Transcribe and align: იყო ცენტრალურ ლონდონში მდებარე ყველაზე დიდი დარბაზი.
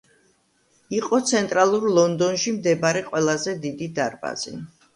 იყო 0.99 1.19
ცენტრალურ 1.31 1.85
ლონდონში 1.99 2.55
მდებარე 2.57 3.05
ყველაზე 3.13 3.57
დიდი 3.69 3.93
დარბაზი. 4.01 4.59